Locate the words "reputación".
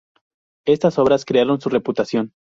1.69-2.33